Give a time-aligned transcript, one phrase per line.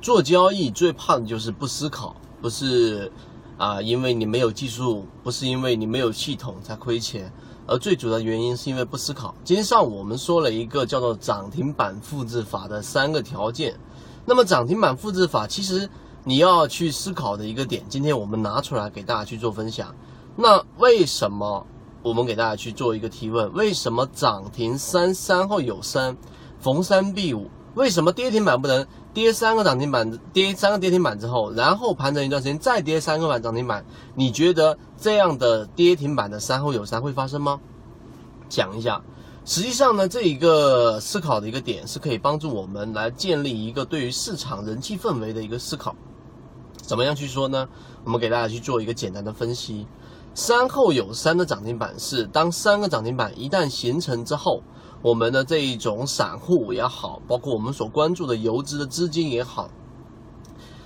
[0.00, 3.12] 做交易最怕的就是不思考，不是
[3.58, 7.30] 啊，因为你没有技术，不是因为你没有系统才亏钱，
[7.66, 9.34] 而最主要的原因是因为不思考。
[9.44, 13.78] 今天上午我们说了一个叫做涨停板复制法的三个条件，
[14.24, 15.86] 那么涨停板复制法其实
[16.24, 19.94] 你要去思考的一个点，今天我们拿出来给大家去做分享。
[20.34, 21.66] 那为什么
[22.02, 23.52] 我们给大家去做一个提问？
[23.52, 26.16] 为什么涨停三三后有三，
[26.58, 27.50] 逢三必五？
[27.74, 28.84] 为什么跌停板不能
[29.14, 33.84] 跌三个涨停板，跌三个跌停板之后，然后盘整一段时间再跌三个板涨停板？
[34.16, 37.60] 你觉得这样的跌停板的三后有三会发生吗？
[38.48, 39.00] 讲一下，
[39.44, 45.94] 实际上呢，这一个思考的一个点是可以帮助我们来建立一个对于市场人气氛围的一个思考。
[46.76, 47.68] 怎么样去说呢？
[48.04, 49.86] 我们给大家去做一个简单的分析。
[50.34, 54.60] 三后有三的涨停板是当三个涨停板一旦形成之后。
[55.02, 59.70] 我们的这一种散户也好，包括我们所关注的游资的资金也好，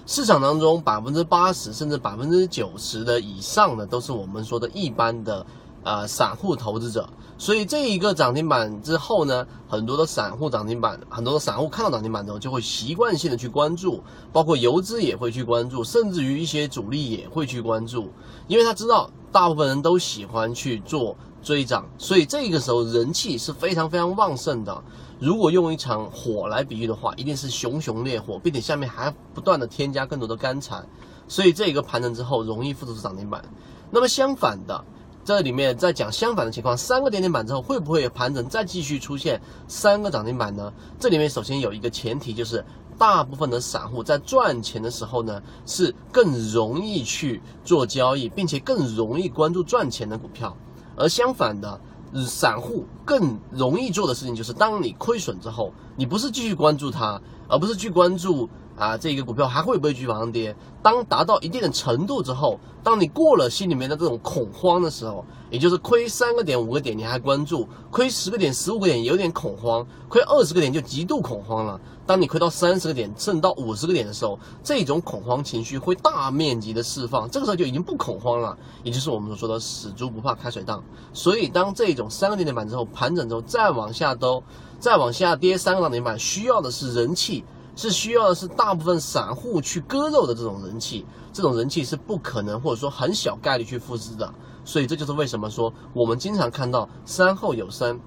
[0.06, 5.44] 市场当中百分之八十甚至百分之九十的以上的都是我们说的一般的
[5.82, 7.08] 呃散户投资者。
[7.36, 14.00] 所以这一个涨停板之后呢，很多的散户涨停板，很多的散户看到涨停板之后就会习惯性的去关注，
[14.32, 18.12] 包括游资也会去关注，甚至于一些主力也会去关注，
[18.46, 21.16] 因为他知道大部分人都喜欢去做。
[21.44, 24.82] 追涨，所以这个时候人气是非常非常旺盛的。
[25.20, 30.82] 如果用一场火来比喻的话，一定是熊熊烈火，并且下面还不断的添加更多的干柴，
[31.28, 33.44] 所以这个盘整之后容易复制出涨停板。
[33.90, 34.84] 那么相反的，
[35.24, 40.72] 这里面在讲相反的情况，三个跌停板之后会不会盘整再继续出现三个涨停板呢？
[40.98, 42.64] 这里面首先有一个前提，就是
[42.98, 50.56] 大部分的散户在赚钱的时候呢，是更容易去做交易，并且更容易关注赚钱的股票。
[50.96, 51.80] 而相反的，
[52.26, 58.48] 散户更容易做的事情就是，当你亏损之后，你不是继续关注它，而不是去关注。
[58.76, 60.54] 啊，这个股票还会不会继续往上跌？
[60.82, 71.80] 当达到一定的程度之后，当你过了心里面的这种恐慌的时候，也就是亏三个点、五个点你还关注，亏十个点、十五个点有点恐慌，亏二十个点就极度恐慌了。
[72.04, 80.82] 当你亏到三十个点，甚至到五十个点的时候，这种恐慌情绪会大面积的释放，这个时候就已经不恐慌了，也就是我们所说的死猪不怕开水烫。
[81.12, 84.42] 所以，当这种三个跌停板之后盘整之后再往下都
[84.80, 87.44] 再往下跌三个涨停板，需要的是人气。
[87.76, 94.32] 是需要的是大部分散户去割肉的这种人气，这种人气是不可能或者说很小概率去复制的，
[94.64, 97.98] 所以这就是为什么说我们经常看到三后有三，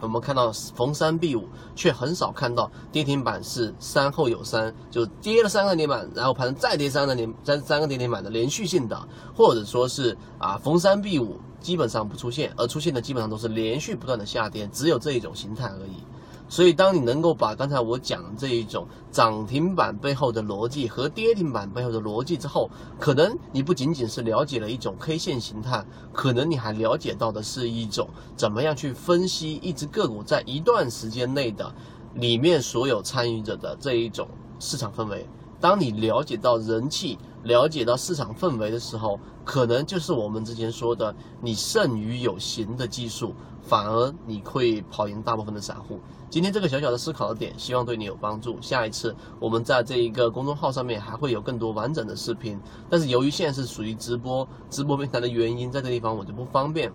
[0.00, 16.02] 我们看到逢三必五，却很少看到跌停板是三后有三，就跌了三个跌停板，然后盘再跌三个跌三三个跌停板的连续性的，或者说是啊逢三必五基本上不出现，而出现的基本上都是连续不断的下跌，只有这一种形态而已。
[16.48, 22.70] 所以，当你能够把刚才我讲这一种涨停板背后的逻辑和跌停板背后的逻辑之后，
[23.00, 31.74] 可能你不仅仅是了解了一种 K 线形态，可能你还了解到的是一种怎么样去分析一只个股在一段时间内的
[32.14, 34.28] 里面所有参与者的这一种
[34.60, 35.26] 市场氛围。
[35.58, 43.34] 当你了解到人气，了解到市场氛围的时候，可能就是我们之前说的，你胜于有形的技术，
[43.66, 45.98] 反而你会跑赢大部分的散户。
[46.30, 48.60] 今天这个小小的思考的点，希望对你有帮助。
[48.60, 56.92] 下一次我们在这一个公众号上面还会有更多完整的视频，但是由于现在是属于直播，直播平台的原因，在这地方我就不方便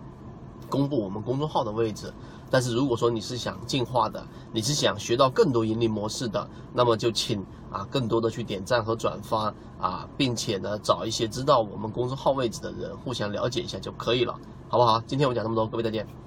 [0.70, 2.12] 公布我们公众号的位置。
[2.50, 4.22] 但是如果说你是想进化的，
[4.52, 14.38] 你是想学到更多盈利模式的，那么就请啊更多的去点赞和转发啊，并且呢找一些知道我们公众号位置的人互相了解一下就可以了，
[14.68, 15.02] 好不好？
[15.06, 16.21] 今天我讲这么多，各位再见。